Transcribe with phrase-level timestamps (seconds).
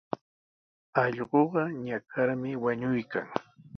[1.01, 3.27] Allquqa ñakarmi wañuykan.